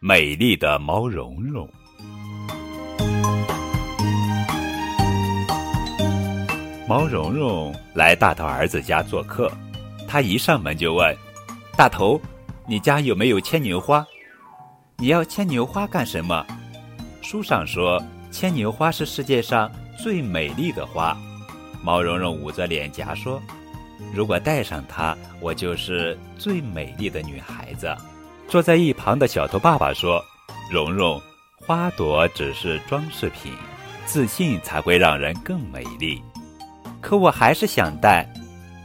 [0.00, 1.68] 美丽的毛茸茸。
[6.88, 9.52] 毛茸茸来大头儿子家做客，
[10.08, 11.14] 他一上门就问
[11.76, 12.18] ：“大头，
[12.66, 14.02] 你家有没有牵牛花？
[14.96, 16.46] 你要牵牛花干什么？”
[17.28, 21.14] 书上说，牵牛花是世界上最美丽的花。
[21.82, 23.38] 毛茸茸捂着脸颊说
[24.14, 27.94] ：“如果戴上它，我就是最美丽的女孩子。”
[28.48, 30.24] 坐在一旁的小头爸爸说
[30.72, 31.20] ：“蓉蓉，
[31.54, 33.52] 花朵只是装饰品，
[34.06, 36.22] 自信才会让人更美丽。”
[37.02, 38.26] 可我还是想戴。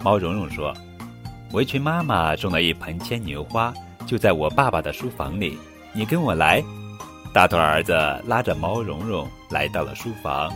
[0.03, 0.75] 毛茸茸说
[1.53, 3.73] ：“围裙妈妈种了一盆牵牛花，
[4.05, 5.57] 就在我爸爸的书房里。
[5.93, 6.61] 你跟我来。”
[7.33, 7.93] 大头儿子
[8.27, 10.53] 拉着毛茸茸来到了书房。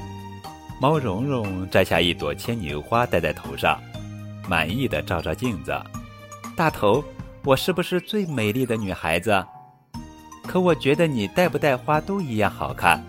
[0.80, 3.81] 毛茸茸摘下一朵牵牛花戴在头上，
[4.47, 5.75] 满意的照照镜子。
[6.55, 7.03] 大头。
[7.44, 9.45] 我是不是最美丽的女孩子？
[10.44, 13.02] 可我觉得你戴不戴花都一样好看。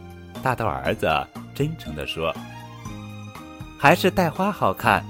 [0.45, 1.09] 大头儿子
[1.57, 2.33] 真诚地说
[3.77, 5.05] ：“还是戴花好看。”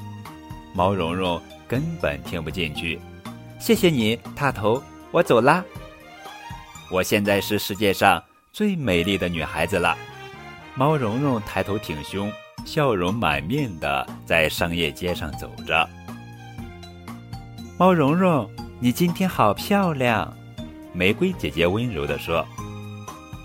[0.73, 2.99] 毛茸茸根本听不进去。
[3.59, 5.63] 谢谢你，大头，我走啦。
[6.91, 8.23] 我现在是世界上
[8.59, 9.97] 最美丽的女孩子了。
[10.75, 12.29] 毛茸茸抬头挺胸，
[12.65, 15.89] 笑容满面的在商业街上走着。
[17.79, 18.51] 毛茸茸。
[18.81, 20.37] 你今天好漂亮，
[20.93, 22.45] 玫瑰姐姐温柔地说：“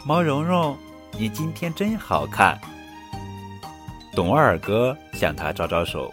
[0.06, 0.76] 毛茸茸，
[1.18, 2.60] 你今天真好看。”
[4.16, 6.12] 董二哥向她招招手，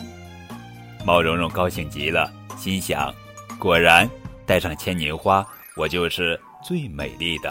[1.06, 3.14] 毛茸茸高兴极了，心想
[3.58, 4.08] ：“果然，
[4.44, 7.50] 戴上牵牛花，我就是最美丽的。”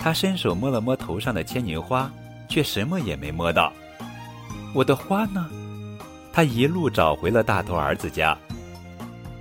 [0.00, 2.10] 他伸手摸了摸头上的牵牛花，
[2.48, 3.72] 却什么也没摸到。
[4.74, 5.48] 我的花呢？
[6.32, 8.36] 他一路找回了大头儿子家。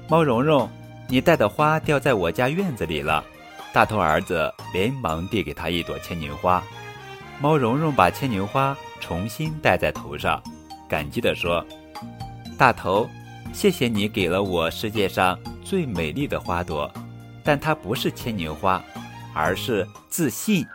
[0.07, 0.70] 猫蓉蓉。
[1.11, 3.25] 你带的花掉在我家院子里了，
[3.73, 6.61] 大头儿子连忙递给他一朵牵牛花。
[7.41, 10.39] 猫蓉蓉把牵牛花重新戴在头上，
[10.87, 11.65] 感激地说
[12.59, 13.09] ：“大头，
[13.52, 16.87] 谢谢你给了我世界上最美丽的花朵，
[17.43, 18.80] 但它不是牵牛花，
[19.33, 20.65] 而是自信。